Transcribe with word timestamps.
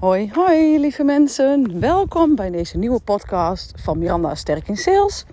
Hoi, 0.00 0.30
hoi 0.32 0.78
lieve 0.78 1.04
mensen. 1.04 1.80
Welkom 1.80 2.34
bij 2.34 2.50
deze 2.50 2.78
nieuwe 2.78 3.00
podcast 3.00 3.72
van 3.76 3.98
Miranda 3.98 4.34
Sterk 4.34 4.68
in 4.68 4.76
Sales. 4.76 5.24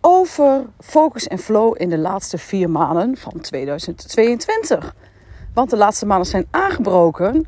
Over 0.00 0.64
focus 0.80 1.26
en 1.26 1.38
flow 1.38 1.74
in 1.78 1.88
de 1.88 1.98
laatste 1.98 2.38
vier 2.38 2.70
maanden 2.70 3.16
van 3.16 3.40
2022. 3.40 4.94
Want 5.54 5.70
de 5.70 5.76
laatste 5.76 6.06
maanden 6.06 6.26
zijn 6.26 6.46
aangebroken. 6.50 7.46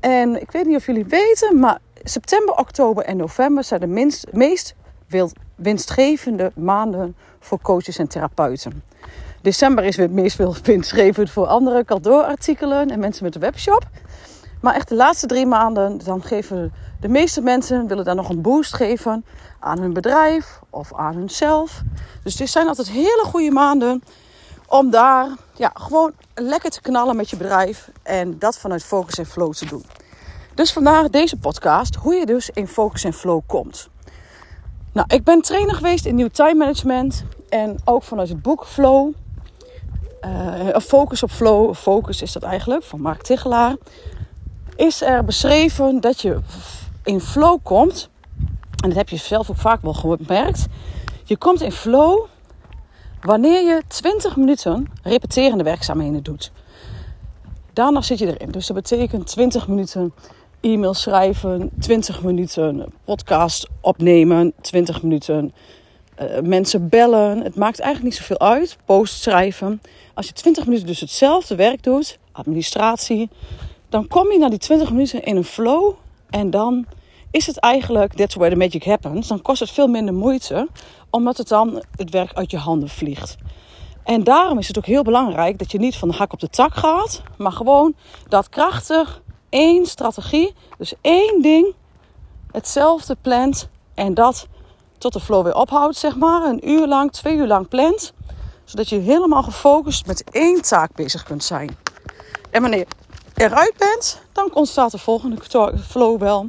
En 0.00 0.40
ik 0.40 0.50
weet 0.50 0.66
niet 0.66 0.76
of 0.76 0.86
jullie 0.86 1.04
weten, 1.04 1.58
maar 1.58 1.78
september, 2.02 2.54
oktober 2.54 3.04
en 3.04 3.16
november 3.16 3.64
zijn 3.64 3.80
de 3.80 3.86
minst, 3.86 4.26
meest 4.32 4.74
winstgevende 5.54 6.52
maanden 6.54 7.16
voor 7.40 7.60
coaches 7.60 7.98
en 7.98 8.08
therapeuten. 8.08 8.82
December 9.42 9.84
is 9.84 9.96
weer 9.96 10.06
het 10.06 10.14
meest 10.14 10.62
winstgevend 10.62 11.30
voor 11.30 11.46
andere 11.46 11.84
kantoorartikelen 11.84 12.90
en 12.90 12.98
mensen 12.98 13.24
met 13.24 13.34
een 13.34 13.40
webshop. 13.40 13.88
Maar 14.60 14.74
echt 14.74 14.88
de 14.88 14.94
laatste 14.94 15.26
drie 15.26 15.46
maanden, 15.46 15.98
dan 16.04 16.22
geven 16.22 16.72
de 17.00 17.08
meeste 17.08 17.40
mensen 17.40 17.86
willen 17.86 18.04
daar 18.04 18.14
nog 18.14 18.28
een 18.28 18.42
boost 18.42 18.74
geven 18.74 19.24
aan 19.58 19.80
hun 19.80 19.92
bedrijf 19.92 20.60
of 20.70 20.94
aan 20.94 21.14
hunzelf. 21.14 21.82
Dus 22.22 22.36
dit 22.36 22.50
zijn 22.50 22.68
altijd 22.68 22.90
hele 22.90 23.22
goede 23.24 23.50
maanden 23.50 24.02
om 24.68 24.90
daar 24.90 25.28
ja, 25.54 25.70
gewoon 25.74 26.12
lekker 26.34 26.70
te 26.70 26.80
knallen 26.80 27.16
met 27.16 27.30
je 27.30 27.36
bedrijf 27.36 27.90
en 28.02 28.38
dat 28.38 28.58
vanuit 28.58 28.84
focus 28.84 29.18
en 29.18 29.26
flow 29.26 29.52
te 29.52 29.66
doen. 29.66 29.84
Dus 30.54 30.72
vandaag 30.72 31.08
deze 31.08 31.36
podcast, 31.36 31.94
hoe 31.94 32.14
je 32.14 32.26
dus 32.26 32.50
in 32.50 32.68
focus 32.68 33.04
en 33.04 33.12
flow 33.12 33.40
komt. 33.46 33.88
Nou, 34.92 35.06
ik 35.14 35.24
ben 35.24 35.40
trainer 35.40 35.74
geweest 35.74 36.06
in 36.06 36.14
nieuw 36.14 36.28
time 36.28 36.54
management 36.54 37.24
en 37.48 37.76
ook 37.84 38.02
vanuit 38.02 38.28
het 38.28 38.42
boek 38.42 38.66
Flow. 38.66 39.12
Uh, 40.24 40.78
focus 40.78 41.22
op 41.22 41.30
flow, 41.30 41.74
focus 41.74 42.22
is 42.22 42.32
dat 42.32 42.42
eigenlijk, 42.42 42.84
van 42.84 43.00
Mark 43.00 43.22
Tichelaar 43.22 43.76
is 44.80 45.02
er 45.02 45.24
beschreven 45.24 46.00
dat 46.00 46.20
je 46.20 46.38
in 47.04 47.20
flow 47.20 47.58
komt. 47.62 48.10
En 48.82 48.88
dat 48.88 48.94
heb 48.96 49.08
je 49.08 49.16
zelf 49.16 49.50
ook 49.50 49.56
vaak 49.56 49.82
wel 49.82 49.92
gemerkt. 49.92 50.66
Je 51.24 51.36
komt 51.36 51.60
in 51.60 51.72
flow 51.72 52.26
wanneer 53.20 53.62
je 53.62 53.82
20 53.88 54.36
minuten 54.36 54.88
repeterende 55.02 55.64
werkzaamheden 55.64 56.22
doet. 56.22 56.52
Daarna 57.72 58.02
zit 58.02 58.18
je 58.18 58.26
erin. 58.26 58.50
Dus 58.50 58.66
dat 58.66 58.76
betekent 58.76 59.26
20 59.26 59.68
minuten 59.68 60.12
e-mail 60.60 60.94
schrijven, 60.94 61.70
20 61.80 62.22
minuten 62.22 62.92
podcast 63.04 63.68
opnemen, 63.80 64.52
20 64.60 65.02
minuten 65.02 65.52
uh, 66.22 66.40
mensen 66.40 66.88
bellen. 66.88 67.42
Het 67.42 67.56
maakt 67.56 67.80
eigenlijk 67.80 68.14
niet 68.14 68.26
zoveel 68.26 68.48
uit. 68.48 68.76
Post 68.84 69.22
schrijven. 69.22 69.80
Als 70.14 70.26
je 70.26 70.32
20 70.32 70.64
minuten 70.64 70.86
dus 70.86 71.00
hetzelfde 71.00 71.54
werk 71.54 71.82
doet, 71.82 72.18
administratie, 72.32 73.30
dan 73.90 74.06
kom 74.06 74.32
je 74.32 74.38
na 74.38 74.48
die 74.48 74.58
20 74.58 74.90
minuten 74.90 75.22
in 75.22 75.36
een 75.36 75.44
flow. 75.44 75.94
En 76.30 76.50
dan 76.50 76.86
is 77.30 77.46
het 77.46 77.58
eigenlijk, 77.58 78.12
that's 78.14 78.34
where 78.34 78.52
the 78.52 78.58
magic 78.58 78.84
happens. 78.84 79.28
Dan 79.28 79.42
kost 79.42 79.60
het 79.60 79.70
veel 79.70 79.88
minder 79.88 80.14
moeite, 80.14 80.68
omdat 81.10 81.36
het 81.36 81.48
dan 81.48 81.82
het 81.96 82.10
werk 82.10 82.32
uit 82.32 82.50
je 82.50 82.58
handen 82.58 82.88
vliegt. 82.88 83.36
En 84.04 84.24
daarom 84.24 84.58
is 84.58 84.68
het 84.68 84.78
ook 84.78 84.86
heel 84.86 85.02
belangrijk 85.02 85.58
dat 85.58 85.72
je 85.72 85.78
niet 85.78 85.96
van 85.96 86.08
de 86.08 86.14
hak 86.14 86.32
op 86.32 86.40
de 86.40 86.48
tak 86.48 86.74
gaat, 86.74 87.22
maar 87.38 87.52
gewoon 87.52 87.94
dat 88.28 88.48
krachtig 88.48 89.22
één 89.48 89.86
strategie, 89.86 90.54
dus 90.78 90.94
één 91.00 91.42
ding, 91.42 91.74
hetzelfde 92.50 93.16
plant 93.20 93.68
en 93.94 94.14
dat 94.14 94.46
tot 94.98 95.12
de 95.12 95.20
flow 95.20 95.44
weer 95.44 95.54
ophoudt, 95.54 95.96
zeg 95.96 96.16
maar. 96.16 96.42
Een 96.42 96.68
uur 96.68 96.86
lang, 96.86 97.12
twee 97.12 97.36
uur 97.36 97.46
lang 97.46 97.68
plant, 97.68 98.12
zodat 98.64 98.88
je 98.88 98.98
helemaal 98.98 99.42
gefocust 99.42 100.06
met 100.06 100.24
één 100.30 100.62
taak 100.62 100.94
bezig 100.94 101.22
kunt 101.22 101.44
zijn. 101.44 101.76
En 102.50 102.62
wanneer 102.62 102.86
eruit 103.40 103.74
bent, 103.78 104.20
dan 104.32 104.54
ontstaat 104.54 104.90
de 104.90 104.98
volgende 104.98 105.36
flow 105.86 106.20
wel. 106.20 106.48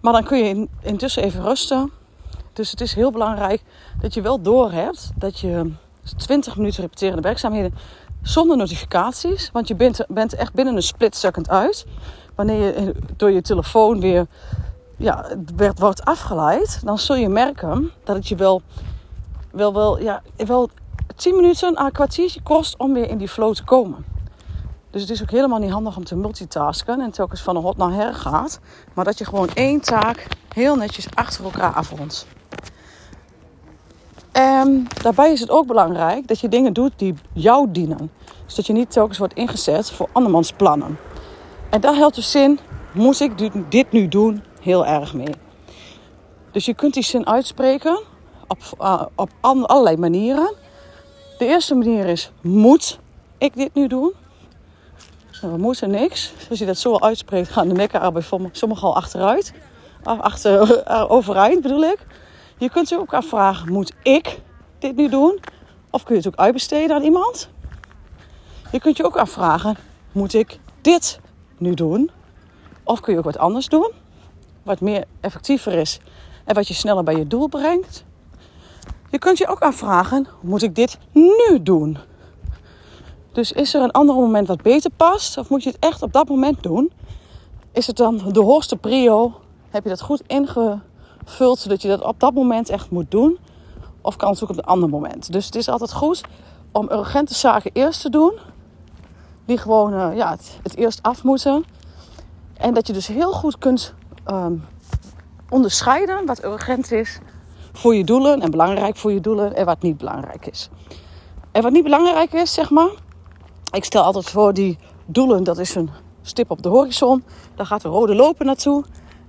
Maar 0.00 0.12
dan 0.12 0.24
kun 0.24 0.38
je 0.38 0.68
intussen 0.82 1.22
even 1.22 1.42
rusten. 1.42 1.90
Dus 2.52 2.70
het 2.70 2.80
is 2.80 2.94
heel 2.94 3.10
belangrijk 3.10 3.62
dat 4.00 4.14
je 4.14 4.20
wel 4.20 4.40
doorhebt 4.40 5.10
dat 5.14 5.38
je 5.38 5.72
20 6.16 6.56
minuten 6.56 6.82
repeterende 6.82 7.22
werkzaamheden 7.22 7.74
zonder 8.22 8.56
notificaties. 8.56 9.50
Want 9.52 9.68
je 9.68 9.74
bent, 9.74 10.04
bent 10.08 10.34
echt 10.34 10.52
binnen 10.52 10.76
een 10.76 10.82
split 10.82 11.16
second 11.16 11.48
uit. 11.48 11.86
Wanneer 12.34 12.58
je 12.58 12.94
door 13.16 13.30
je 13.30 13.42
telefoon 13.42 14.00
weer 14.00 14.26
ja, 14.96 15.26
werd, 15.56 15.78
wordt 15.78 16.04
afgeleid, 16.04 16.80
dan 16.84 16.98
zul 16.98 17.16
je 17.16 17.28
merken 17.28 17.90
dat 18.04 18.16
het 18.16 18.28
je 18.28 18.36
wel, 18.36 18.62
wel, 19.50 19.74
wel, 19.74 20.00
ja, 20.00 20.22
wel 20.36 20.70
10 21.16 21.36
minuten, 21.36 21.80
een 21.80 21.92
kwartiertje 21.92 22.42
kost 22.42 22.76
om 22.78 22.92
weer 22.92 23.08
in 23.08 23.18
die 23.18 23.28
flow 23.28 23.54
te 23.54 23.64
komen. 23.64 24.09
Dus 24.90 25.00
het 25.00 25.10
is 25.10 25.22
ook 25.22 25.30
helemaal 25.30 25.58
niet 25.58 25.70
handig 25.70 25.96
om 25.96 26.04
te 26.04 26.16
multitasken 26.16 27.00
en 27.00 27.10
telkens 27.10 27.42
van 27.42 27.56
een 27.56 27.62
hot 27.62 27.76
naar 27.76 27.92
her 27.92 28.14
gaat. 28.14 28.60
Maar 28.94 29.04
dat 29.04 29.18
je 29.18 29.24
gewoon 29.24 29.48
één 29.54 29.80
taak 29.80 30.26
heel 30.54 30.76
netjes 30.76 31.06
achter 31.14 31.44
elkaar 31.44 31.72
afrondt. 31.72 32.26
En 34.32 34.86
daarbij 35.02 35.32
is 35.32 35.40
het 35.40 35.50
ook 35.50 35.66
belangrijk 35.66 36.28
dat 36.28 36.40
je 36.40 36.48
dingen 36.48 36.72
doet 36.72 36.92
die 36.96 37.14
jou 37.32 37.70
dienen. 37.70 38.10
Dus 38.46 38.54
dat 38.54 38.66
je 38.66 38.72
niet 38.72 38.90
telkens 38.90 39.18
wordt 39.18 39.34
ingezet 39.34 39.90
voor 39.90 40.08
andermans 40.12 40.52
plannen. 40.52 40.98
En 41.70 41.80
daar 41.80 41.94
helpt 41.94 42.14
de 42.14 42.20
zin, 42.20 42.58
moet 42.92 43.20
ik 43.20 43.32
dit 43.68 43.92
nu 43.92 44.08
doen, 44.08 44.42
heel 44.60 44.86
erg 44.86 45.14
mee. 45.14 45.34
Dus 46.50 46.64
je 46.64 46.74
kunt 46.74 46.94
die 46.94 47.02
zin 47.02 47.26
uitspreken 47.26 48.02
op, 48.46 48.58
uh, 48.80 49.02
op 49.14 49.30
allerlei 49.40 49.96
manieren. 49.96 50.54
De 51.38 51.46
eerste 51.46 51.74
manier 51.74 52.06
is, 52.06 52.32
moet 52.40 52.98
ik 53.38 53.54
dit 53.54 53.74
nu 53.74 53.86
doen? 53.86 54.12
We 55.40 55.56
moeten 55.56 55.90
niks. 55.90 56.32
Als 56.50 56.58
je 56.58 56.66
dat 56.66 56.78
zo 56.78 56.98
uitspreekt, 56.98 57.48
gaan 57.48 57.68
de 57.68 57.74
nekken 57.74 58.00
er 58.00 58.12
bij 58.12 58.22
sommigen 58.52 58.88
al 58.88 58.96
achteruit. 58.96 59.52
Achter, 60.02 60.86
overeind 61.16 61.62
bedoel 61.62 61.82
ik. 61.82 62.06
Je 62.58 62.70
kunt 62.70 62.88
je 62.88 62.98
ook 62.98 63.14
afvragen, 63.14 63.72
moet 63.72 63.92
ik 64.02 64.40
dit 64.78 64.96
nu 64.96 65.08
doen? 65.08 65.40
Of 65.90 66.02
kun 66.02 66.14
je 66.14 66.20
het 66.20 66.30
ook 66.32 66.40
uitbesteden 66.40 66.96
aan 66.96 67.02
iemand? 67.02 67.48
Je 68.72 68.80
kunt 68.80 68.96
je 68.96 69.04
ook 69.04 69.16
afvragen, 69.16 69.76
moet 70.12 70.34
ik 70.34 70.58
dit 70.80 71.20
nu 71.58 71.74
doen? 71.74 72.10
Of 72.84 73.00
kun 73.00 73.12
je 73.12 73.18
ook 73.18 73.24
wat 73.24 73.38
anders 73.38 73.68
doen? 73.68 73.92
Wat 74.62 74.80
meer 74.80 75.04
effectiever 75.20 75.72
is 75.72 76.00
en 76.44 76.54
wat 76.54 76.68
je 76.68 76.74
sneller 76.74 77.04
bij 77.04 77.16
je 77.16 77.26
doel 77.26 77.48
brengt. 77.48 78.04
Je 79.10 79.18
kunt 79.18 79.38
je 79.38 79.46
ook 79.46 79.60
afvragen, 79.60 80.26
moet 80.40 80.62
ik 80.62 80.74
dit 80.74 80.98
nu 81.12 81.62
doen? 81.62 81.98
Dus 83.40 83.52
is 83.52 83.74
er 83.74 83.82
een 83.82 83.90
ander 83.90 84.14
moment 84.14 84.48
wat 84.48 84.62
beter 84.62 84.90
past? 84.96 85.38
Of 85.38 85.48
moet 85.48 85.62
je 85.62 85.70
het 85.70 85.78
echt 85.78 86.02
op 86.02 86.12
dat 86.12 86.28
moment 86.28 86.62
doen? 86.62 86.92
Is 87.72 87.86
het 87.86 87.96
dan 87.96 88.20
de 88.32 88.40
hoogste 88.40 88.76
prio? 88.76 89.34
Heb 89.70 89.82
je 89.82 89.88
dat 89.88 90.00
goed 90.00 90.22
ingevuld 90.26 91.58
zodat 91.58 91.82
je 91.82 91.88
dat 91.88 92.02
op 92.02 92.20
dat 92.20 92.34
moment 92.34 92.68
echt 92.68 92.90
moet 92.90 93.10
doen? 93.10 93.38
Of 94.00 94.16
kan 94.16 94.30
het 94.30 94.42
ook 94.42 94.50
op 94.50 94.56
een 94.56 94.64
ander 94.64 94.88
moment? 94.88 95.32
Dus 95.32 95.46
het 95.46 95.54
is 95.54 95.68
altijd 95.68 95.92
goed 95.92 96.20
om 96.72 96.90
urgente 96.90 97.34
zaken 97.34 97.70
eerst 97.74 98.00
te 98.00 98.10
doen. 98.10 98.38
Die 99.44 99.58
gewoon 99.58 99.94
uh, 99.94 100.16
ja, 100.16 100.36
het, 100.62 100.76
eerst 100.76 101.02
af 101.02 101.24
moeten. 101.24 101.64
En 102.54 102.74
dat 102.74 102.86
je 102.86 102.92
dus 102.92 103.06
heel 103.06 103.32
goed 103.32 103.58
kunt 103.58 103.94
um, 104.26 104.64
onderscheiden 105.48 106.26
wat 106.26 106.44
urgent 106.44 106.92
is 106.92 107.18
voor 107.72 107.94
je 107.94 108.04
doelen 108.04 108.40
en 108.40 108.50
belangrijk 108.50 108.96
voor 108.96 109.12
je 109.12 109.20
doelen 109.20 109.54
en 109.54 109.64
wat 109.64 109.82
niet 109.82 109.96
belangrijk 109.96 110.46
is. 110.46 110.68
En 111.52 111.62
wat 111.62 111.72
niet 111.72 111.84
belangrijk 111.84 112.32
is, 112.32 112.54
zeg 112.54 112.70
maar, 112.70 112.90
ik 113.70 113.84
stel 113.84 114.02
altijd 114.02 114.30
voor 114.30 114.54
die 114.54 114.78
doelen, 115.06 115.44
dat 115.44 115.58
is 115.58 115.74
een 115.74 115.90
stip 116.22 116.50
op 116.50 116.62
de 116.62 116.68
horizon. 116.68 117.24
Daar 117.54 117.66
gaat 117.66 117.82
de 117.82 117.88
rode 117.88 118.14
loper 118.14 118.44
naartoe. 118.44 118.84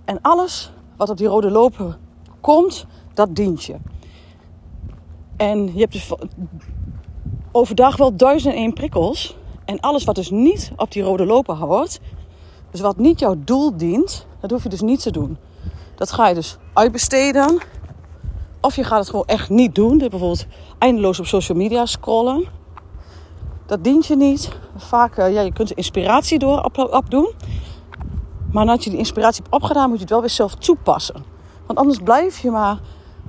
En 0.06 0.22
alles 0.22 0.72
wat 0.98 1.10
op 1.10 1.18
die 1.18 1.28
rode 1.28 1.52
loper 1.52 1.98
komt, 2.42 2.86
dat 3.14 3.36
dient 3.36 3.64
je. 3.64 3.76
En 5.38 5.74
je 5.74 5.80
hebt 5.80 5.94
dus 5.94 6.12
overdag 7.52 7.98
wel 7.98 8.16
duizend 8.16 8.54
en 8.54 8.60
één 8.60 8.74
prikkels. 8.74 9.36
En 9.66 9.80
alles 9.80 10.04
wat 10.04 10.16
dus 10.16 10.30
niet 10.30 10.72
op 10.76 10.92
die 10.92 11.04
rode 11.04 11.26
loper 11.26 11.56
hoort, 11.56 12.00
dus 12.72 12.82
wat 12.82 12.98
niet 12.98 13.20
jouw 13.20 13.36
doel 13.38 13.78
dient, 13.78 14.26
dat 14.40 14.52
hoef 14.52 14.64
je 14.64 14.70
dus 14.70 14.82
niet 14.82 15.02
te 15.02 15.12
doen. 15.12 15.38
Dat 15.96 16.12
ga 16.12 16.28
je 16.28 16.34
dus 16.34 16.58
uitbesteden. 16.74 17.60
Of 18.62 18.76
je 18.76 18.84
gaat 18.84 19.00
het 19.00 19.10
gewoon 19.10 19.26
echt 19.26 19.50
niet 19.50 19.76
doen. 19.76 19.98
Bijvoorbeeld 19.98 20.46
eindeloos 20.78 21.20
op 21.20 21.26
social 21.26 21.58
media 21.58 21.86
scrollen. 21.86 22.46
Dat 23.72 23.84
dient 23.84 24.06
je 24.06 24.16
niet. 24.16 24.50
Vaak, 24.78 25.18
uh, 25.18 25.34
ja, 25.34 25.42
je 25.42 25.54
kunt 25.54 25.72
inspiratie 25.72 26.40
door 26.40 26.64
op, 26.64 26.78
opdoen. 26.78 27.34
Maar 28.52 28.66
nadat 28.66 28.84
je 28.84 28.90
die 28.90 29.00
inspiratie 29.00 29.44
hebt 29.44 29.56
opgedaan, 29.56 29.88
moet 29.88 29.96
je 29.96 30.02
het 30.02 30.12
wel 30.12 30.20
weer 30.20 30.30
zelf 30.30 30.56
toepassen. 30.56 31.24
Want 31.66 31.80
anders 31.80 32.00
blijf 32.04 32.40
je 32.40 32.52
maar 32.52 32.80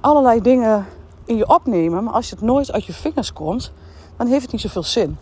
allerlei 0.01 0.41
dingen 0.41 0.87
in 1.25 1.37
je 1.37 1.49
opnemen. 1.49 2.05
Maar 2.05 2.15
als 2.15 2.31
het 2.31 2.41
nooit 2.41 2.73
uit 2.73 2.85
je 2.85 2.93
vingers 2.93 3.33
komt, 3.33 3.73
dan 4.17 4.27
heeft 4.27 4.43
het 4.43 4.53
niet 4.53 4.61
zoveel 4.61 4.83
zin. 4.83 5.19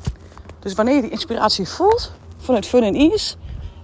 Dus 0.59 0.75
wanneer 0.75 0.95
je 0.95 1.01
die 1.01 1.11
inspiratie 1.11 1.69
voelt 1.69 2.13
vanuit 2.37 2.67
fun 2.67 2.83
en 2.83 2.95
ease, 2.95 3.37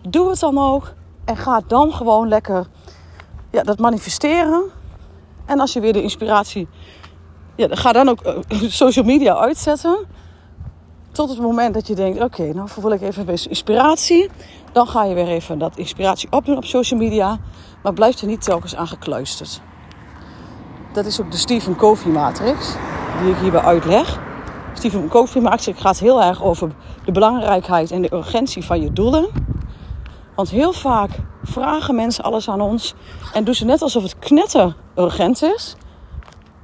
doe 0.09 0.29
het 0.29 0.41
dan 0.41 0.59
ook. 0.59 0.94
En 1.25 1.37
ga 1.37 1.61
dan 1.67 1.93
gewoon 1.93 2.29
lekker 2.29 2.67
ja, 3.50 3.62
dat 3.62 3.79
manifesteren. 3.79 4.62
En 5.44 5.61
als 5.61 5.73
je 5.73 5.81
weer 5.81 5.93
de 5.93 6.03
inspiratie. 6.03 6.69
Ja, 7.56 7.69
ga 7.71 7.93
dan 7.93 8.09
ook 8.09 8.27
uh, 8.27 8.71
social 8.82 9.05
media 9.05 9.37
uitzetten 9.37 10.25
Tot 11.17 11.29
het 11.29 11.39
moment 11.39 11.75
dat 11.75 11.87
je 11.87 11.95
denkt, 11.95 12.21
oké, 12.21 12.53
nou 12.55 12.69
voel 12.69 12.93
ik 12.93 13.01
even 13.01 13.29
een 13.29 13.39
inspiratie. 13.49 14.31
Dan 14.73 14.87
ga 14.87 15.05
je 15.05 15.15
weer 15.15 15.29
even 15.29 15.59
dat 15.59 15.77
inspiratie 15.77 16.33
opdoen 16.33 16.57
op 16.57 16.65
social 16.65 17.01
media. 17.01 17.39
Maar 17.83 17.93
blijf 17.93 18.21
er 18.21 18.27
niet 18.27 18.43
telkens 18.43 18.77
aan 18.77 18.87
gekluisterd. 18.87 19.61
Dat 20.93 21.07
is 21.07 21.21
ook 21.21 21.31
de 21.31 21.37
Stephen 21.37 21.77
Covey 21.77 22.13
matrix, 22.13 22.75
die 23.23 23.31
ik 23.31 23.37
hierbij 23.37 23.61
uitleg. 23.61 24.21
Stephen 24.75 25.09
Covey 25.09 25.43
matrix 25.43 25.81
gaat 25.81 25.99
heel 25.99 26.23
erg 26.23 26.43
over 26.43 26.75
de 27.05 27.13
belangrijkheid 27.13 27.91
en 27.91 28.03
de 28.03 28.15
urgentie 28.15 28.65
van 28.65 28.81
je 28.81 28.93
doelen. 28.93 29.29
Want 30.35 30.51
heel 30.51 30.73
vaak 30.73 31.11
vragen 31.43 31.95
mensen 31.95 32.25
alles 32.25 32.49
aan 32.49 32.61
ons 32.61 32.95
en 33.33 33.45
doen 33.45 33.55
ze 33.55 33.65
net 33.65 33.83
alsof 33.83 34.03
het 34.03 34.19
knetter 34.19 34.77
urgent 34.97 35.43
is. 35.43 35.77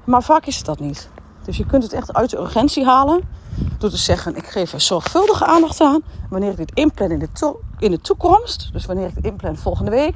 Maar 0.05 0.23
vaak 0.23 0.47
is 0.47 0.57
het 0.57 0.67
dat 0.67 0.81
niet. 0.81 1.11
Dus 1.45 1.57
je 1.57 1.67
kunt 1.67 1.83
het 1.83 1.93
echt 1.93 2.13
uit 2.15 2.31
de 2.31 2.39
urgentie 2.39 2.85
halen 2.85 3.41
door 3.79 3.91
te 3.91 3.97
zeggen: 3.97 4.37
ik 4.37 4.47
geef 4.47 4.73
er 4.73 4.81
zorgvuldige 4.81 5.47
aandacht 5.47 5.81
aan. 5.81 6.01
Wanneer 6.31 6.51
ik 6.51 6.57
dit 6.57 6.73
inplan 6.75 7.11
in 7.11 7.19
de, 7.19 7.57
in 7.79 7.91
de 7.91 8.01
toekomst, 8.01 8.73
dus 8.73 8.87
wanneer 8.87 9.09
ik 9.09 9.15
het 9.15 9.25
inplan 9.25 9.57
volgende 9.57 9.91
week, 9.91 10.15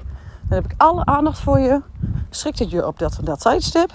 dan 0.48 0.62
heb 0.62 0.64
ik 0.64 0.74
alle 0.76 1.04
aandacht 1.04 1.38
voor 1.38 1.58
je. 1.58 1.80
Schrikt 2.30 2.58
het 2.58 2.70
je 2.70 2.86
op 2.86 2.98
dat, 2.98 3.18
dat 3.22 3.40
tijdstip. 3.40 3.92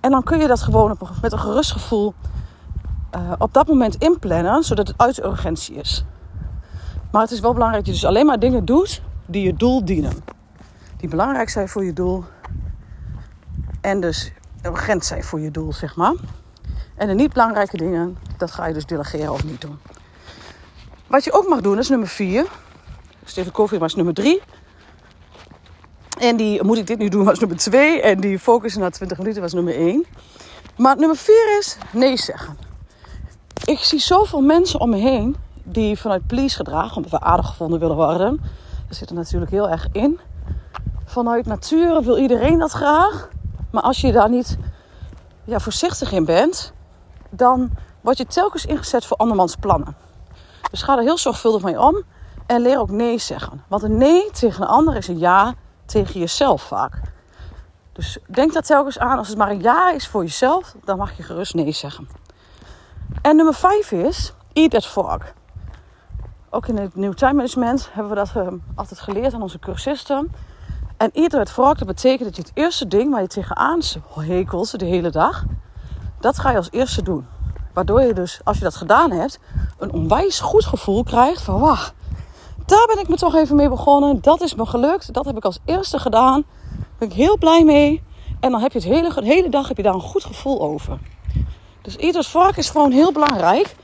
En 0.00 0.10
dan 0.10 0.22
kun 0.22 0.38
je 0.38 0.46
dat 0.46 0.62
gewoon 0.62 0.96
met 1.22 1.32
een 1.32 1.38
gerust 1.38 1.72
gevoel 1.72 2.14
uh, 3.16 3.32
op 3.38 3.54
dat 3.54 3.68
moment 3.68 3.94
inplannen, 3.94 4.62
zodat 4.62 4.88
het 4.88 4.98
uit 4.98 5.24
urgentie 5.24 5.74
is. 5.74 6.04
Maar 7.10 7.22
het 7.22 7.30
is 7.30 7.40
wel 7.40 7.52
belangrijk 7.52 7.84
dat 7.84 7.94
je 7.94 8.00
dus 8.00 8.10
alleen 8.10 8.26
maar 8.26 8.38
dingen 8.38 8.64
doet 8.64 9.02
die 9.26 9.42
je 9.42 9.54
doel 9.54 9.84
dienen. 9.84 10.12
Die 10.96 11.08
belangrijk 11.08 11.48
zijn 11.48 11.68
voor 11.68 11.84
je 11.84 11.92
doel. 11.92 12.24
En 13.80 14.00
dus 14.00 14.32
urgent 14.62 15.04
zijn 15.04 15.24
voor 15.24 15.40
je 15.40 15.50
doel, 15.50 15.72
zeg 15.72 15.96
maar. 15.96 16.14
En 17.00 17.06
de 17.06 17.14
niet 17.14 17.32
belangrijke 17.32 17.76
dingen, 17.76 18.18
dat 18.36 18.50
ga 18.50 18.66
je 18.66 18.74
dus 18.74 18.86
delegeren 18.86 19.32
of 19.32 19.44
niet 19.44 19.60
doen. 19.60 19.78
Wat 21.06 21.24
je 21.24 21.32
ook 21.32 21.48
mag 21.48 21.60
doen, 21.60 21.78
is 21.78 21.88
nummer 21.88 22.08
4. 22.08 22.46
Steven 23.24 23.52
Koffie 23.52 23.78
was 23.78 23.94
nummer 23.94 24.14
3. 24.14 24.42
En 26.18 26.36
die, 26.36 26.64
moet 26.64 26.78
ik 26.78 26.86
dit 26.86 26.98
nu 26.98 27.08
doen, 27.08 27.24
was 27.24 27.38
nummer 27.38 27.58
2. 27.58 28.00
En 28.02 28.20
die 28.20 28.38
focussen 28.38 28.80
na 28.80 28.90
20 28.90 29.18
minuten 29.18 29.42
was 29.42 29.52
nummer 29.52 29.74
1. 29.74 30.06
Maar 30.76 30.96
nummer 30.96 31.16
4 31.16 31.58
is 31.58 31.76
nee 31.92 32.16
zeggen. 32.16 32.56
Ik 33.64 33.78
zie 33.78 34.00
zoveel 34.00 34.40
mensen 34.40 34.80
om 34.80 34.90
me 34.90 34.96
heen 34.96 35.36
die 35.62 35.98
vanuit 35.98 36.26
please 36.26 36.56
gedrag, 36.56 36.96
omdat 36.96 37.10
we 37.10 37.20
aardig 37.20 37.46
gevonden 37.46 37.80
willen 37.80 37.96
worden. 37.96 38.40
Dat 38.88 38.96
zit 38.96 39.08
er 39.08 39.14
natuurlijk 39.14 39.50
heel 39.50 39.68
erg 39.68 39.88
in. 39.92 40.20
Vanuit 41.04 41.46
nature 41.46 42.04
wil 42.04 42.18
iedereen 42.18 42.58
dat 42.58 42.70
graag. 42.70 43.28
Maar 43.70 43.82
als 43.82 44.00
je 44.00 44.12
daar 44.12 44.30
niet 44.30 44.58
ja, 45.44 45.60
voorzichtig 45.60 46.12
in 46.12 46.24
bent, 46.24 46.72
dan 47.30 47.70
word 48.00 48.16
je 48.16 48.26
telkens 48.26 48.66
ingezet 48.66 49.06
voor 49.06 49.16
andermans 49.16 49.56
plannen. 49.56 49.96
Dus 50.70 50.82
ga 50.82 50.96
er 50.96 51.02
heel 51.02 51.18
zorgvuldig 51.18 51.62
mee 51.62 51.80
om 51.80 52.02
en 52.46 52.60
leer 52.60 52.78
ook 52.78 52.90
nee 52.90 53.18
zeggen. 53.18 53.64
Want 53.68 53.82
een 53.82 53.96
nee 53.96 54.30
tegen 54.30 54.62
een 54.62 54.68
ander 54.68 54.96
is 54.96 55.08
een 55.08 55.18
ja 55.18 55.54
tegen 55.86 56.20
jezelf 56.20 56.62
vaak. 56.62 57.00
Dus 57.92 58.18
denk 58.26 58.52
daar 58.52 58.62
telkens 58.62 58.98
aan. 58.98 59.18
Als 59.18 59.28
het 59.28 59.38
maar 59.38 59.50
een 59.50 59.62
ja 59.62 59.90
is 59.90 60.08
voor 60.08 60.22
jezelf, 60.22 60.74
dan 60.84 60.98
mag 60.98 61.16
je 61.16 61.22
gerust 61.22 61.54
nee 61.54 61.72
zeggen. 61.72 62.08
En 63.22 63.36
nummer 63.36 63.54
vijf 63.54 63.92
is, 63.92 64.32
eat 64.52 64.70
that 64.70 64.86
frog. 64.86 65.18
Ook 66.50 66.66
in 66.66 66.78
het 66.78 66.96
New 66.96 67.12
Time 67.12 67.32
Management 67.32 67.88
hebben 67.92 68.12
we 68.12 68.18
dat 68.18 68.32
uh, 68.36 68.58
altijd 68.74 69.00
geleerd 69.00 69.34
aan 69.34 69.42
onze 69.42 69.58
cursisten. 69.58 70.32
En 70.96 71.10
eat 71.12 71.30
that 71.30 71.50
frog, 71.50 71.74
dat 71.74 71.86
betekent 71.86 72.24
dat 72.24 72.36
je 72.36 72.42
het 72.42 72.50
eerste 72.54 72.86
ding 72.86 73.10
waar 73.10 73.20
je 73.20 73.26
tegenaan 73.26 73.80
hekelt 74.14 74.78
de 74.78 74.84
hele 74.84 75.10
dag, 75.10 75.44
dat 76.20 76.38
ga 76.38 76.50
je 76.50 76.56
als 76.56 76.70
eerste 76.70 77.02
doen. 77.02 77.26
Waardoor 77.72 78.02
je 78.02 78.14
dus, 78.14 78.40
als 78.44 78.56
je 78.58 78.64
dat 78.64 78.74
gedaan 78.74 79.10
hebt, 79.10 79.38
een 79.78 79.92
onwijs 79.92 80.40
goed 80.40 80.64
gevoel 80.64 81.02
krijgt 81.02 81.42
van, 81.42 81.60
wauw, 81.60 81.76
daar 82.66 82.86
ben 82.86 82.98
ik 82.98 83.08
me 83.08 83.16
toch 83.16 83.34
even 83.34 83.56
mee 83.56 83.68
begonnen. 83.68 84.20
Dat 84.20 84.40
is 84.40 84.54
me 84.54 84.66
gelukt. 84.66 85.14
Dat 85.14 85.24
heb 85.24 85.36
ik 85.36 85.44
als 85.44 85.58
eerste 85.64 85.98
gedaan. 85.98 86.44
Daar 86.70 86.86
ben 86.98 87.08
ik 87.08 87.14
heel 87.14 87.38
blij 87.38 87.64
mee. 87.64 88.02
En 88.40 88.50
dan 88.50 88.60
heb 88.60 88.72
je 88.72 88.78
het 88.78 88.88
hele, 88.88 89.14
de 89.14 89.24
hele 89.24 89.48
dag 89.48 89.68
heb 89.68 89.76
je 89.76 89.82
daar 89.82 89.94
een 89.94 90.00
goed 90.00 90.24
gevoel 90.24 90.60
over. 90.60 90.98
Dus 91.82 91.96
ieders 91.96 92.28
vark 92.28 92.56
is 92.56 92.70
gewoon 92.70 92.90
heel 92.90 93.12
belangrijk. 93.12 93.76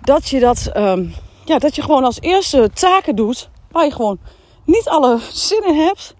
Dat 0.00 0.28
je 0.28 0.40
dat, 0.40 0.70
um, 0.76 1.14
ja, 1.44 1.58
dat 1.58 1.74
je 1.74 1.82
gewoon 1.82 2.04
als 2.04 2.20
eerste 2.20 2.70
taken 2.74 3.16
doet. 3.16 3.50
Waar 3.70 3.84
je 3.84 3.92
gewoon 3.92 4.18
niet 4.64 4.88
alle 4.88 5.18
zin 5.32 5.66
in 5.66 5.74
hebt. 5.74 6.14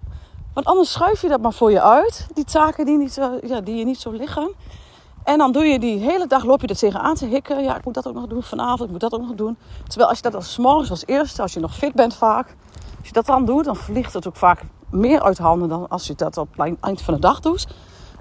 Want 0.54 0.66
anders 0.66 0.92
schuif 0.92 1.22
je 1.22 1.28
dat 1.28 1.40
maar 1.40 1.52
voor 1.52 1.70
je 1.70 1.82
uit. 1.82 2.26
Die 2.34 2.44
taken 2.44 2.84
die, 2.84 2.98
niet, 2.98 3.18
ja, 3.42 3.60
die 3.60 3.76
je 3.76 3.84
niet 3.84 4.00
zo 4.00 4.10
liggen. 4.10 4.54
En 5.24 5.38
dan 5.38 5.52
doe 5.52 5.64
je 5.64 5.78
die 5.78 5.98
hele 5.98 6.26
dag, 6.26 6.44
loop 6.44 6.60
je 6.60 6.66
er 6.66 6.76
tegenaan 6.76 7.14
te 7.14 7.26
hikken. 7.26 7.62
Ja, 7.62 7.76
ik 7.76 7.84
moet 7.84 7.94
dat 7.94 8.08
ook 8.08 8.14
nog 8.14 8.26
doen 8.26 8.42
vanavond, 8.42 8.82
ik 8.82 8.90
moet 8.90 9.00
dat 9.00 9.12
ook 9.12 9.26
nog 9.26 9.34
doen. 9.34 9.56
Terwijl 9.86 10.08
als 10.08 10.16
je 10.16 10.22
dat 10.22 10.34
als 10.34 10.58
morgens 10.58 10.90
als 10.90 11.06
eerste, 11.06 11.42
als 11.42 11.52
je 11.52 11.60
nog 11.60 11.74
fit 11.74 11.92
bent 11.92 12.14
vaak. 12.14 12.56
Als 12.98 13.08
je 13.08 13.12
dat 13.12 13.26
dan 13.26 13.44
doet, 13.44 13.64
dan 13.64 13.76
vliegt 13.76 14.12
het 14.12 14.26
ook 14.26 14.36
vaak 14.36 14.62
meer 14.90 15.22
uit 15.22 15.38
handen 15.38 15.68
dan 15.68 15.88
als 15.88 16.06
je 16.06 16.14
dat 16.14 16.36
op 16.36 16.48
het 16.56 16.76
eind 16.80 17.02
van 17.02 17.14
de 17.14 17.20
dag 17.20 17.40
doet. 17.40 17.66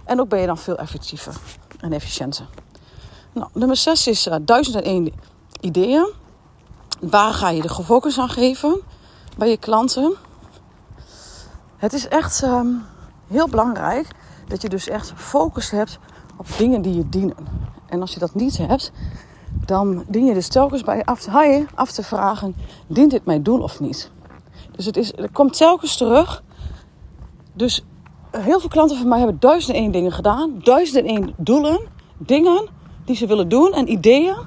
En 0.05 0.19
ook 0.19 0.29
ben 0.29 0.39
je 0.39 0.45
dan 0.45 0.57
veel 0.57 0.77
effectiever 0.77 1.35
en 1.79 1.93
efficiënter. 1.93 2.45
Nou, 3.33 3.49
nummer 3.53 3.77
6 3.77 4.07
is 4.07 4.27
uh, 4.27 4.35
eh, 4.35 4.41
1001 4.45 5.13
ideeën. 5.59 6.13
Waar 6.99 7.33
ga 7.33 7.49
je 7.49 7.61
de 7.61 7.69
focus 7.69 8.19
aan 8.19 8.29
geven 8.29 8.81
bij 9.37 9.49
je 9.49 9.57
klanten? 9.57 10.15
Het 11.77 11.93
is 11.93 12.07
echt 12.07 12.41
um, 12.41 12.85
heel 13.27 13.47
belangrijk 13.47 14.07
dat 14.47 14.61
je 14.61 14.69
dus 14.69 14.87
echt 14.87 15.13
focus 15.15 15.69
hebt 15.69 15.99
op 16.39 16.47
dingen 16.57 16.81
die 16.81 16.95
je 16.95 17.09
dienen. 17.09 17.35
En 17.85 18.01
als 18.01 18.13
je 18.13 18.19
dat 18.19 18.35
niet 18.35 18.57
hebt, 18.57 18.91
dan 19.65 20.03
dien 20.07 20.25
je 20.25 20.33
dus 20.33 20.47
telkens 20.47 20.83
bij 20.83 21.05
af 21.05 21.21
te, 21.21 21.65
af 21.75 21.91
te 21.91 22.03
vragen: 22.03 22.55
dient 22.87 23.11
dit 23.11 23.25
mijn 23.25 23.43
doel 23.43 23.61
of 23.61 23.79
niet? 23.79 24.11
Dus 24.71 24.85
het, 24.85 24.97
is, 24.97 25.15
het 25.15 25.31
komt 25.31 25.57
telkens 25.57 25.97
terug. 25.97 26.43
Dus 27.53 27.85
heel 28.31 28.59
veel 28.59 28.69
klanten 28.69 28.97
van 28.97 29.07
mij 29.07 29.17
hebben 29.17 29.39
duizend 29.39 29.75
en 29.75 29.81
één 29.81 29.91
dingen 29.91 30.11
gedaan, 30.11 30.59
duizend 30.63 30.97
en 30.97 31.05
één 31.05 31.33
doelen, 31.37 31.79
dingen 32.17 32.67
die 33.05 33.15
ze 33.15 33.27
willen 33.27 33.49
doen 33.49 33.73
en 33.73 33.91
ideeën. 33.91 34.37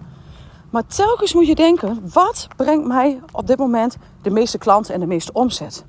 Maar 0.71 0.87
telkens 0.87 1.35
moet 1.35 1.47
je 1.47 1.55
denken: 1.55 2.11
wat 2.13 2.49
brengt 2.57 2.87
mij 2.87 3.21
op 3.33 3.47
dit 3.47 3.59
moment 3.59 3.97
de 4.23 4.31
meeste 4.31 4.59
klanten 4.59 4.95
en 4.95 5.01
de 5.01 5.07
meeste 5.07 5.33
omzet? 5.33 5.85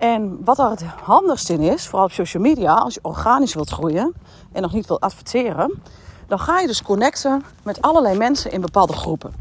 En 0.00 0.44
wat 0.44 0.58
er 0.58 0.70
het 0.70 0.82
handigst 1.02 1.50
in 1.50 1.60
is, 1.60 1.86
vooral 1.86 2.06
op 2.06 2.12
social 2.12 2.42
media, 2.42 2.74
als 2.74 2.94
je 2.94 3.00
organisch 3.02 3.54
wilt 3.54 3.70
groeien 3.70 4.14
en 4.52 4.62
nog 4.62 4.72
niet 4.72 4.86
wilt 4.86 5.00
adverteren, 5.00 5.82
dan 6.26 6.38
ga 6.38 6.60
je 6.60 6.66
dus 6.66 6.82
connecten 6.82 7.44
met 7.62 7.82
allerlei 7.82 8.18
mensen 8.18 8.52
in 8.52 8.60
bepaalde 8.60 8.92
groepen. 8.92 9.34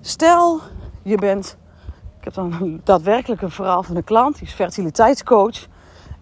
Stel, 0.00 0.60
je 1.02 1.16
bent, 1.16 1.56
ik 2.18 2.24
heb 2.24 2.34
dan 2.34 2.80
daadwerkelijk 2.84 3.42
een 3.42 3.50
verhaal 3.50 3.82
van 3.82 3.96
een 3.96 4.04
klant, 4.04 4.38
die 4.38 4.46
is 4.46 4.52
fertiliteitscoach. 4.52 5.66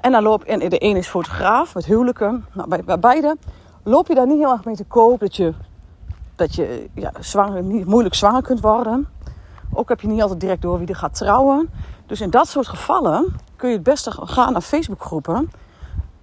En 0.01 0.13
dan 0.13 0.23
loop 0.23 0.45
de 0.45 0.85
een 0.85 0.97
is 0.97 1.09
fotograaf 1.09 1.75
met 1.75 1.85
huwelijken. 1.85 2.47
Nou, 2.53 2.83
bij, 2.85 2.99
beide 2.99 3.37
loop 3.83 4.09
je 4.09 4.15
daar 4.15 4.27
niet 4.27 4.39
heel 4.39 4.53
erg 4.53 4.65
mee 4.65 4.77
te 4.77 4.85
koop 4.85 5.21
dat 5.21 5.37
je, 5.37 5.55
dat 6.37 6.55
je 6.55 6.89
ja, 6.95 7.13
zwanger, 7.21 7.65
moeilijk 7.65 8.15
zwanger 8.15 8.43
kunt 8.43 8.61
worden. 8.61 9.09
Ook 9.73 9.89
heb 9.89 10.01
je 10.01 10.09
niet 10.09 10.23
altijd 10.23 10.41
direct 10.41 10.63
door 10.63 10.79
wie 10.79 10.89
er 10.89 10.97
gaat 10.97 11.15
trouwen. 11.15 11.71
Dus 12.07 12.21
in 12.21 12.31
dat 12.31 12.49
soort 12.49 12.69
gevallen 12.69 13.37
kun 13.57 13.69
je 13.69 13.75
het 13.75 13.85
beste 13.85 14.11
gaan 14.11 14.53
naar 14.53 14.63
Facebookgroepen. 14.63 15.51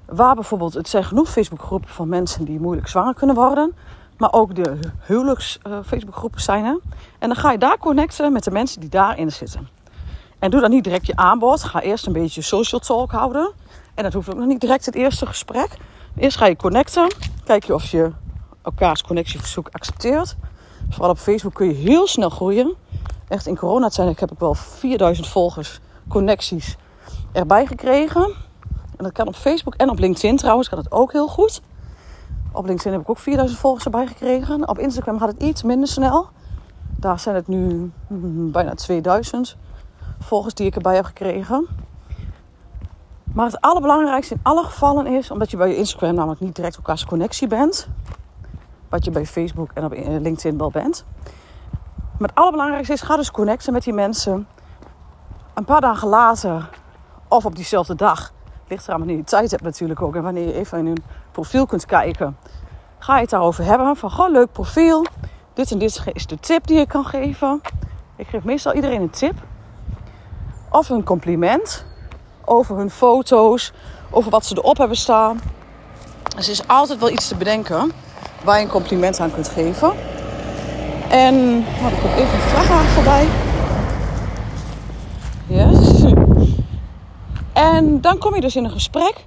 Waar 0.06 0.36
bijvoorbeeld, 0.36 0.74
het 0.74 0.90
zijn 0.90 1.04
genoeg 1.04 1.30
Facebookgroepen 1.30 1.90
van 1.90 2.10
mensen 2.10 2.46
die 2.46 2.60
moeilijk 2.60 2.88
zwanger 2.88 3.14
kunnen 3.14 3.36
worden. 3.36 3.76
Maar 4.18 4.32
ook 4.32 4.56
de 4.56 4.80
huwelijks 5.00 5.60
uh, 5.68 5.78
Facebookgroepen 5.86 6.42
zijn 6.42 6.66
er. 6.66 6.80
En 7.20 7.28
dan 7.28 7.38
ga 7.38 7.52
je 7.52 7.58
daar 7.58 7.78
connecten 7.78 8.34
met 8.34 8.44
de 8.44 8.52
mensen 8.52 8.80
die 8.80 8.90
daarin 8.90 9.32
zitten. 9.32 9.68
En 10.40 10.52
doe 10.52 10.62
dan 10.62 10.70
niet 10.70 10.84
direct 10.84 11.06
je 11.06 11.16
aanbod. 11.16 11.64
Ga 11.64 11.82
eerst 11.82 12.06
een 12.06 12.14
beetje 12.14 12.42
social 12.42 12.82
talk 12.82 13.12
houden. 13.12 13.52
En 13.94 14.04
dat 14.04 14.14
hoeft 14.14 14.30
ook 14.30 14.38
nog 14.38 14.48
niet 14.48 14.62
direct 14.62 14.86
het 14.86 14.96
eerste 14.96 15.26
gesprek. 15.26 15.78
Eerst 16.16 16.38
ga 16.38 16.46
je 16.46 16.56
connecten. 16.56 17.08
Kijk 17.44 17.64
je 17.64 17.74
of 17.74 17.86
je 17.86 18.12
elkaars 18.62 19.02
connectieverzoek 19.02 19.70
accepteert. 19.72 20.36
Vooral 20.90 21.10
op 21.10 21.18
Facebook 21.18 21.54
kun 21.54 21.68
je 21.68 21.74
heel 21.74 22.08
snel 22.08 22.30
groeien. 22.30 22.74
Echt 23.34 23.48
in 23.48 23.58
coronatijd 23.58 24.20
heb 24.20 24.32
ik 24.32 24.40
wel 24.40 24.54
4000 24.54 25.28
volgers, 25.28 25.80
connecties 26.08 26.78
erbij 27.32 27.66
gekregen. 27.66 28.22
En 28.98 29.04
dat 29.04 29.12
kan 29.12 29.28
op 29.28 29.36
Facebook 29.36 29.76
en 29.76 29.90
op 29.90 30.00
LinkedIn 30.00 30.38
trouwens, 30.38 30.70
kan 30.70 30.78
het 30.78 30.92
ook 30.92 31.12
heel 31.12 31.28
goed. 31.28 31.62
Op 32.52 32.66
LinkedIn 32.66 32.92
heb 32.92 33.02
ik 33.02 33.10
ook 33.10 33.18
4000 33.18 33.60
volgers 33.60 33.86
erbij 33.86 34.08
gekregen. 34.08 34.68
Op 34.68 34.80
Instagram 34.80 35.20
gaat 35.20 35.32
het 35.32 35.42
iets 35.42 35.64
minder 35.64 35.88
snel. 35.88 36.28
Daar 36.98 37.20
zijn 37.20 37.36
het 37.36 37.48
nu 37.48 37.92
mm, 38.08 38.52
bijna 38.52 38.74
2000 38.74 39.58
volgers 40.20 40.54
die 40.54 40.68
ik 40.68 40.76
erbij 40.76 40.96
heb 40.96 41.06
gekregen. 41.06 41.68
Maar 43.24 43.46
het 43.46 43.62
allerbelangrijkste 43.62 44.34
in 44.34 44.40
alle 44.44 44.64
gevallen 44.64 45.08
is, 45.08 45.32
omdat 45.32 45.52
je 45.52 45.58
bij 45.58 45.70
je 45.70 45.78
Instagram 45.78 46.16
namelijk 46.16 46.42
niet 46.42 46.56
direct 46.56 46.76
elkaars 46.76 47.06
connectie 47.06 47.48
bent, 47.48 47.88
wat 48.90 49.06
je 49.06 49.12
bij 49.12 49.26
Facebook 49.26 49.72
en 49.74 49.86
op 49.86 49.94
LinkedIn 50.22 50.58
wel 50.58 50.72
bent. 50.72 51.06
Maar 52.24 52.32
het 52.32 52.42
allerbelangrijkste 52.42 52.94
is, 52.94 53.02
ga 53.02 53.16
dus 53.16 53.32
connecten 53.32 53.74
met 53.74 53.84
die 53.84 53.94
mensen. 53.94 54.48
Een 55.54 55.66
paar 55.66 55.82
dagen 55.82 56.08
later, 56.08 56.70
of 57.28 57.46
op 57.46 57.56
diezelfde 57.56 57.96
dag, 57.96 58.32
ligt 58.68 58.88
eraan 58.88 58.98
wanneer 58.98 59.18
je 59.18 59.24
tijd 59.24 59.52
hebt 59.52 59.64
natuurlijk 59.64 60.02
ook. 60.02 60.16
En 60.16 60.24
wanneer 60.24 60.46
je 60.46 60.54
even 60.54 60.78
in 60.78 60.86
hun 60.86 61.04
profiel 61.32 61.66
kunt 61.66 61.86
kijken. 61.86 62.38
ga 63.00 63.16
je 63.16 63.22
het 63.22 63.30
daarover 63.30 63.64
hebben. 63.64 63.96
Van, 63.96 64.12
goh, 64.12 64.30
leuk 64.30 64.52
profiel. 64.52 65.06
Dit 65.54 65.72
en 65.72 65.78
dit 65.78 66.04
is 66.14 66.28
de 66.28 66.40
tip 66.40 66.68
die 66.68 66.80
ik 66.80 66.88
kan 66.88 67.06
geven. 67.06 67.62
Ik 68.16 68.28
geef 68.28 68.44
meestal 68.44 68.74
iedereen 68.74 69.02
een 69.02 69.10
tip. 69.10 69.36
Of 70.70 70.90
een 70.90 71.04
compliment. 71.04 71.86
Over 72.46 72.78
hun 72.78 72.92
foto's. 72.92 73.74
Over 74.10 74.32
wat 74.32 74.46
ze 74.46 74.58
erop 74.58 74.78
hebben 74.78 74.98
staan. 74.98 75.42
Dus 76.36 76.46
er 76.46 76.52
is 76.52 76.68
altijd 76.68 77.00
wel 77.00 77.10
iets 77.10 77.28
te 77.28 77.36
bedenken. 77.36 77.92
Waar 78.44 78.58
je 78.58 78.64
een 78.64 78.72
compliment 78.72 79.20
aan 79.20 79.34
kunt 79.34 79.48
geven. 79.48 80.13
En, 81.14 81.36
oh, 81.80 81.86
er 81.86 82.00
komt 82.02 82.14
even 82.14 82.34
een 82.34 82.40
vrachtwagen 82.40 82.90
voorbij. 82.90 83.28
Yes. 85.48 86.02
En 87.54 88.02
dan 88.02 88.18
kom 88.18 88.36
je 88.36 88.42
dus 88.42 88.56
in 88.56 88.64
een 88.64 88.72
gesprek. 88.72 89.26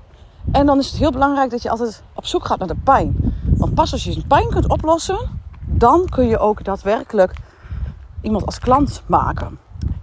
En 0.53 0.67
dan 0.67 0.79
is 0.79 0.87
het 0.87 0.99
heel 0.99 1.11
belangrijk 1.11 1.51
dat 1.51 1.63
je 1.63 1.71
altijd 1.71 2.03
op 2.15 2.27
zoek 2.27 2.45
gaat 2.45 2.59
naar 2.59 2.69
de 2.69 2.77
pijn. 2.85 3.35
Want 3.57 3.75
pas 3.75 3.93
als 3.93 4.05
je 4.05 4.17
een 4.17 4.27
pijn 4.27 4.49
kunt 4.49 4.69
oplossen, 4.69 5.19
dan 5.65 6.09
kun 6.09 6.27
je 6.27 6.39
ook 6.39 6.65
daadwerkelijk 6.65 7.35
iemand 8.21 8.47
als 8.47 8.59
klant 8.59 9.03
maken. 9.07 9.59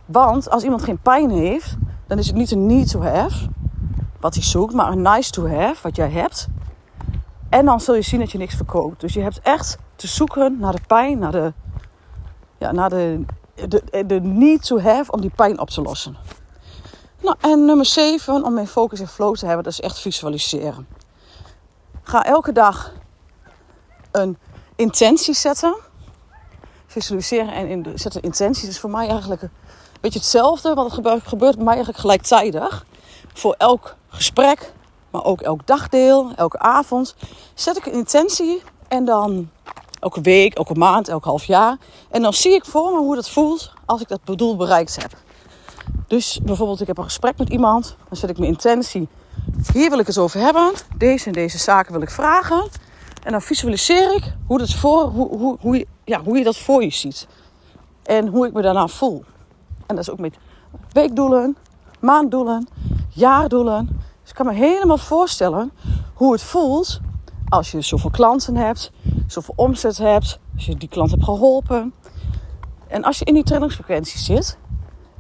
Want 0.05 0.49
als 0.49 0.63
iemand 0.63 0.83
geen 0.83 0.99
pijn 0.99 1.29
heeft, 1.29 1.75
dan 2.07 2.17
is 2.17 2.27
het 2.27 2.35
niet 2.35 2.51
een 2.51 2.65
need 2.65 2.89
to 2.89 3.01
have, 3.01 3.47
wat 4.19 4.33
hij 4.33 4.43
zoekt, 4.43 4.73
maar 4.73 4.91
een 4.91 5.01
nice 5.01 5.31
to 5.31 5.47
have, 5.47 5.75
wat 5.81 5.95
jij 5.95 6.09
hebt. 6.09 6.47
En 7.49 7.65
dan 7.65 7.79
zul 7.79 7.95
je 7.95 8.01
zien 8.01 8.19
dat 8.19 8.31
je 8.31 8.37
niks 8.37 8.55
verkoopt. 8.55 9.01
Dus 9.01 9.13
je 9.13 9.21
hebt 9.21 9.39
echt 9.39 9.77
te 9.95 10.07
zoeken 10.07 10.57
naar 10.59 10.71
de 10.71 10.81
pijn, 10.87 11.19
naar 11.19 11.31
de, 11.31 11.53
ja, 12.63 12.71
naar 12.71 12.89
de, 12.89 13.25
de, 13.67 14.05
de 14.05 14.21
need 14.21 14.65
to 14.65 14.79
have 14.79 15.11
om 15.11 15.21
die 15.21 15.31
pijn 15.35 15.59
op 15.59 15.69
te 15.69 15.81
lossen. 15.81 16.17
Nou, 17.21 17.35
en 17.39 17.65
nummer 17.65 17.85
7, 17.85 18.43
om 18.43 18.53
mijn 18.53 18.67
focus 18.67 18.99
en 18.99 19.07
flow 19.07 19.35
te 19.35 19.45
hebben, 19.45 19.63
dat 19.63 19.73
is 19.73 19.79
echt 19.79 19.99
visualiseren. 19.99 20.87
Ga 22.03 22.23
elke 22.23 22.51
dag 22.51 22.93
een 24.11 24.37
intentie 24.75 25.33
zetten. 25.33 25.75
Visualiseren 26.85 27.53
en 27.53 27.67
in, 27.67 27.91
zetten 27.95 28.21
intenties 28.21 28.69
is 28.69 28.79
voor 28.79 28.89
mij 28.89 29.07
eigenlijk 29.07 29.41
een 29.41 29.51
beetje 30.01 30.19
hetzelfde. 30.19 30.73
Want 30.73 30.85
het 30.85 30.95
gebeurt, 30.95 31.27
gebeurt 31.27 31.55
bij 31.55 31.63
mij 31.63 31.73
eigenlijk 31.73 32.01
gelijktijdig. 32.01 32.85
Voor 33.33 33.55
elk 33.57 33.95
gesprek, 34.07 34.73
maar 35.09 35.23
ook 35.23 35.41
elk 35.41 35.67
dagdeel, 35.67 36.31
elke 36.35 36.59
avond, 36.59 37.15
zet 37.53 37.77
ik 37.77 37.85
een 37.85 37.93
intentie. 37.93 38.61
En 38.87 39.05
dan 39.05 39.49
elke 40.03 40.21
week, 40.21 40.53
elke 40.53 40.73
maand, 40.73 41.07
elk 41.07 41.23
half 41.23 41.43
jaar. 41.43 41.77
En 42.09 42.21
dan 42.21 42.33
zie 42.33 42.53
ik 42.53 42.65
voor 42.65 42.91
me 42.91 42.97
hoe 42.97 43.15
dat 43.15 43.29
voelt 43.29 43.73
als 43.85 44.01
ik 44.01 44.07
dat 44.07 44.19
doel 44.37 44.55
bereikt 44.55 45.01
heb. 45.01 45.11
Dus 46.07 46.39
bijvoorbeeld, 46.43 46.81
ik 46.81 46.87
heb 46.87 46.97
een 46.97 47.03
gesprek 47.03 47.37
met 47.37 47.49
iemand. 47.49 47.95
Dan 48.07 48.17
zet 48.17 48.29
ik 48.29 48.37
mijn 48.37 48.51
intentie. 48.51 49.07
Hier 49.73 49.89
wil 49.89 49.99
ik 49.99 50.07
het 50.07 50.17
over 50.17 50.39
hebben. 50.39 50.71
Deze 50.97 51.25
en 51.25 51.31
deze 51.31 51.57
zaken 51.57 51.93
wil 51.93 52.01
ik 52.01 52.09
vragen. 52.09 52.69
En 53.23 53.31
dan 53.31 53.41
visualiseer 53.41 54.15
ik 54.15 54.33
hoe, 54.47 54.57
dat 54.57 54.73
voor, 54.73 55.03
hoe, 55.03 55.57
hoe, 55.59 55.85
ja, 56.03 56.21
hoe 56.23 56.37
je 56.37 56.43
dat 56.43 56.57
voor 56.57 56.83
je 56.83 56.91
ziet. 56.91 57.27
En 58.03 58.27
hoe 58.27 58.47
ik 58.47 58.53
me 58.53 58.61
daarna 58.61 58.87
voel. 58.87 59.23
En 59.85 59.95
dat 59.95 60.07
is 60.07 60.09
ook 60.09 60.19
met 60.19 60.35
weekdoelen, 60.91 61.57
maanddoelen, 61.99 62.67
jaardoelen. 63.09 63.87
Dus 64.21 64.29
ik 64.29 64.35
kan 64.35 64.45
me 64.45 64.53
helemaal 64.53 64.97
voorstellen 64.97 65.71
hoe 66.13 66.31
het 66.31 66.43
voelt 66.43 66.99
als 67.53 67.71
je 67.71 67.81
zoveel 67.81 68.09
klanten 68.09 68.55
hebt, 68.55 68.91
zoveel 69.27 69.53
omzet 69.57 69.97
hebt, 69.97 70.39
als 70.55 70.65
je 70.65 70.75
die 70.75 70.89
klant 70.89 71.11
hebt 71.11 71.23
geholpen. 71.23 71.93
En 72.87 73.03
als 73.03 73.19
je 73.19 73.25
in 73.25 73.33
die 73.33 73.43
trainingsfrequentie 73.43 74.19
zit, 74.19 74.57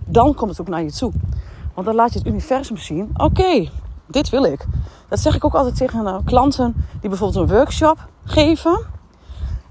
dan 0.05 0.33
komt 0.33 0.49
het 0.49 0.61
ook 0.61 0.67
naar 0.67 0.83
je 0.83 0.91
toe. 0.91 1.11
Want 1.73 1.87
dan 1.87 1.95
laat 1.95 2.13
je 2.13 2.19
het 2.19 2.27
universum 2.27 2.77
zien: 2.77 3.09
oké, 3.17 3.69
dit 4.07 4.29
wil 4.29 4.43
ik. 4.43 4.65
Dat 5.09 5.19
zeg 5.19 5.35
ik 5.35 5.45
ook 5.45 5.53
altijd 5.53 5.75
tegen 5.75 6.05
uh, 6.05 6.17
klanten 6.25 6.85
die 6.99 7.09
bijvoorbeeld 7.09 7.49
een 7.49 7.55
workshop 7.55 8.07
geven. 8.23 8.85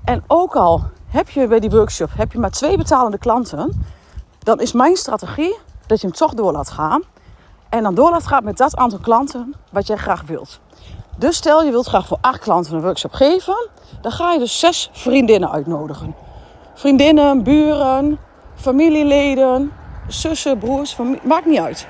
En 0.04 0.25
ook 0.26 0.57
al 0.57 0.83
heb 1.07 1.31
je 1.31 1.49
bij 1.49 1.61
die 1.61 1.71
workshop 1.71 2.11
heb 2.14 2.33
je 2.33 2.38
maar 2.38 2.50
twee 2.50 2.76
betalende 2.76 3.19
klanten, 3.19 3.85
dan 4.38 4.61
is 4.61 4.73
mijn 4.73 4.97
strategie 4.97 5.59
dat 5.87 6.00
je 6.00 6.07
hem 6.07 6.16
toch 6.16 6.35
door 6.35 6.52
laat 6.52 6.71
gaan. 6.71 7.02
En 7.69 7.83
dan 7.83 7.95
door 7.95 8.11
laat 8.11 8.26
gaan 8.26 8.45
met 8.45 8.57
dat 8.57 8.76
aantal 8.76 8.99
klanten 8.99 9.54
wat 9.71 9.87
jij 9.87 9.97
graag 9.97 10.23
wilt. 10.23 10.61
Dus 11.16 11.37
stel 11.37 11.62
je 11.62 11.71
wilt 11.71 11.87
graag 11.87 12.07
voor 12.07 12.19
acht 12.21 12.38
klanten 12.38 12.75
een 12.75 12.83
workshop 12.83 13.12
geven, 13.12 13.69
dan 14.00 14.12
ga 14.12 14.33
je 14.33 14.38
dus 14.38 14.59
zes 14.59 14.90
vriendinnen 14.92 15.50
uitnodigen. 15.50 16.14
Vriendinnen, 16.75 17.42
buren, 17.42 18.19
familieleden, 18.54 19.73
zussen, 20.09 20.59
broers, 20.59 20.97
maakt 21.23 21.47
niet 21.47 21.59
uit. 21.59 21.87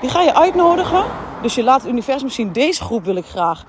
Die 0.00 0.10
ga 0.10 0.22
je 0.22 0.34
uitnodigen. 0.34 1.04
Dus 1.42 1.54
je 1.54 1.62
laat 1.62 1.82
het 1.82 1.90
universum 1.90 2.28
zien, 2.28 2.52
deze 2.52 2.82
groep 2.82 3.04
wil 3.04 3.16
ik 3.16 3.26
graag 3.26 3.64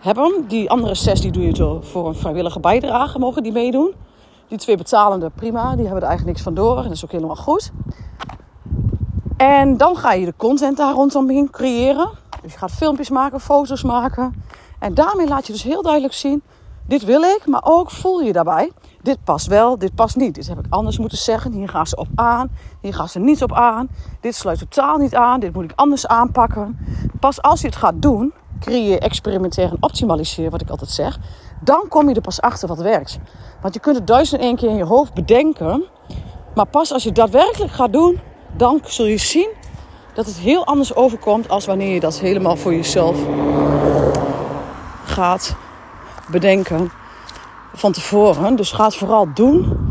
hebben. 0.00 0.44
Die 0.48 0.70
andere 0.70 0.94
zes 0.94 1.20
die 1.20 1.30
doe 1.30 1.42
je 1.42 1.78
voor 1.82 2.08
een 2.08 2.14
vrijwillige 2.14 2.60
bijdrage, 2.60 3.18
mogen 3.18 3.42
die 3.42 3.52
meedoen. 3.52 3.94
Die 4.48 4.58
twee 4.58 4.76
betalende, 4.76 5.30
prima, 5.30 5.76
die 5.76 5.84
hebben 5.84 6.02
er 6.02 6.08
eigenlijk 6.08 6.26
niks 6.26 6.42
van 6.42 6.54
door. 6.54 6.76
En 6.76 6.82
dat 6.82 6.92
is 6.92 7.04
ook 7.04 7.12
helemaal 7.12 7.36
goed. 7.36 7.70
En 9.36 9.76
dan 9.76 9.96
ga 9.96 10.12
je 10.12 10.24
de 10.24 10.34
content 10.36 10.76
daar 10.76 10.92
rondom 10.92 11.50
creëren. 11.50 12.10
Dus 12.42 12.52
je 12.52 12.58
gaat 12.58 12.70
filmpjes 12.70 13.10
maken, 13.10 13.40
foto's 13.40 13.82
maken. 13.82 14.44
En 14.78 14.94
daarmee 14.94 15.28
laat 15.28 15.46
je 15.46 15.52
dus 15.52 15.62
heel 15.62 15.82
duidelijk 15.82 16.14
zien: 16.14 16.42
dit 16.86 17.04
wil 17.04 17.22
ik, 17.22 17.46
maar 17.46 17.64
ook 17.64 17.90
voel 17.90 18.20
je 18.20 18.32
daarbij. 18.32 18.72
Dit 19.02 19.24
past 19.24 19.46
wel, 19.46 19.78
dit 19.78 19.94
past 19.94 20.16
niet. 20.16 20.34
Dit 20.34 20.46
heb 20.46 20.58
ik 20.58 20.64
anders 20.68 20.98
moeten 20.98 21.18
zeggen. 21.18 21.52
Hier 21.52 21.68
gaan 21.68 21.86
ze 21.86 21.96
op 21.96 22.08
aan, 22.14 22.50
hier 22.80 22.94
gaan 22.94 23.08
ze 23.08 23.18
niet 23.18 23.42
op 23.42 23.52
aan. 23.52 23.88
Dit 24.20 24.34
sluit 24.34 24.58
totaal 24.58 24.96
niet 24.96 25.14
aan, 25.14 25.40
dit 25.40 25.54
moet 25.54 25.64
ik 25.64 25.72
anders 25.74 26.06
aanpakken. 26.06 26.78
Pas 27.20 27.42
als 27.42 27.60
je 27.60 27.66
het 27.66 27.76
gaat 27.76 28.02
doen, 28.02 28.32
creëer, 28.60 28.98
experimenteer 28.98 29.70
en 29.70 29.76
optimaliseer, 29.80 30.50
wat 30.50 30.60
ik 30.60 30.70
altijd 30.70 30.90
zeg. 30.90 31.18
Dan 31.60 31.88
kom 31.88 32.08
je 32.08 32.14
er 32.14 32.20
pas 32.20 32.40
achter 32.40 32.68
wat 32.68 32.78
werkt. 32.78 33.18
Want 33.60 33.74
je 33.74 33.80
kunt 33.80 33.96
het 33.96 34.06
duizend 34.06 34.40
en 34.40 34.46
één 34.46 34.56
keer 34.56 34.68
in 34.68 34.76
je 34.76 34.84
hoofd 34.84 35.14
bedenken. 35.14 35.84
Maar 36.54 36.66
pas 36.66 36.92
als 36.92 37.02
je 37.02 37.08
het 37.08 37.18
daadwerkelijk 37.18 37.72
gaat 37.72 37.92
doen, 37.92 38.20
dan 38.56 38.80
zul 38.84 39.06
je 39.06 39.18
zien 39.18 39.48
dat 40.14 40.26
het 40.26 40.36
heel 40.36 40.66
anders 40.66 40.94
overkomt 40.94 41.48
als 41.48 41.66
wanneer 41.66 41.94
je 41.94 42.00
dat 42.00 42.20
helemaal 42.20 42.56
voor 42.56 42.74
jezelf 42.74 43.16
gaat 45.04 45.56
bedenken 46.30 46.90
van 47.74 47.92
tevoren. 47.92 48.56
Dus 48.56 48.72
ga 48.72 48.84
het 48.84 48.94
vooral 48.94 49.28
doen. 49.34 49.90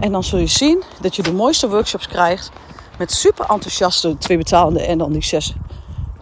En 0.00 0.12
dan 0.12 0.24
zul 0.24 0.38
je 0.38 0.46
zien 0.46 0.82
dat 1.00 1.16
je 1.16 1.22
de 1.22 1.32
mooiste 1.32 1.68
workshops 1.68 2.08
krijgt. 2.08 2.50
Met 2.98 3.12
super 3.12 3.46
enthousiaste 3.48 4.18
twee 4.18 4.36
betalende 4.36 4.82
en 4.82 4.98
dan 4.98 5.12
die 5.12 5.24
zes 5.24 5.54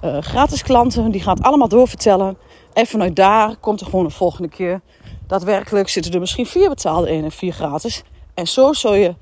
uh, 0.04 0.18
gratis 0.20 0.62
klanten. 0.62 1.10
Die 1.10 1.22
gaan 1.22 1.36
het 1.36 1.46
allemaal 1.46 1.68
doorvertellen. 1.68 2.38
En 2.72 2.86
vanuit 2.86 3.16
daar 3.16 3.56
komt 3.56 3.80
er 3.80 3.86
gewoon 3.86 4.04
een 4.04 4.10
volgende 4.10 4.48
keer. 4.48 4.80
Daadwerkelijk 5.26 5.88
zitten 5.88 6.12
er 6.12 6.20
misschien 6.20 6.46
vier 6.46 6.68
betaalde 6.68 7.10
in 7.10 7.24
en 7.24 7.32
vier 7.32 7.52
gratis. 7.52 8.02
En 8.34 8.48
zo 8.48 8.72
zul 8.72 8.94
je 8.94 9.14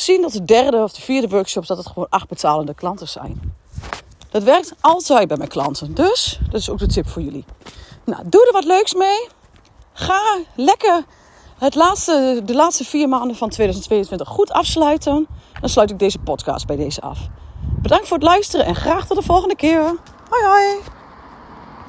zien 0.00 0.22
dat 0.22 0.32
de 0.32 0.44
derde 0.44 0.76
of 0.76 0.92
de 0.92 1.00
vierde 1.00 1.28
workshops 1.28 1.66
dat 1.66 1.76
het 1.76 1.86
gewoon 1.86 2.06
acht 2.08 2.28
betalende 2.28 2.74
klanten 2.74 3.08
zijn. 3.08 3.54
Dat 4.30 4.42
werkt 4.42 4.74
altijd 4.80 5.28
bij 5.28 5.36
mijn 5.36 5.48
klanten. 5.48 5.94
Dus 5.94 6.40
dat 6.50 6.60
is 6.60 6.70
ook 6.70 6.78
de 6.78 6.86
tip 6.86 7.08
voor 7.08 7.22
jullie. 7.22 7.44
Nou, 8.04 8.22
doe 8.26 8.46
er 8.46 8.52
wat 8.52 8.64
leuks 8.64 8.94
mee. 8.94 9.28
Ga 9.92 10.38
lekker 10.56 11.04
het 11.58 11.74
laatste, 11.74 12.42
de 12.44 12.54
laatste 12.54 12.84
vier 12.84 13.08
maanden 13.08 13.36
van 13.36 13.48
2022 13.48 14.28
goed 14.28 14.50
afsluiten. 14.50 15.26
Dan 15.60 15.68
sluit 15.68 15.90
ik 15.90 15.98
deze 15.98 16.18
podcast 16.18 16.66
bij 16.66 16.76
deze 16.76 17.00
af. 17.00 17.18
Bedankt 17.82 18.08
voor 18.08 18.16
het 18.16 18.26
luisteren 18.26 18.66
en 18.66 18.74
graag 18.74 19.06
tot 19.06 19.16
de 19.16 19.22
volgende 19.22 19.56
keer. 19.56 19.82
Hoi 20.28 20.44
hoi! 20.44 20.99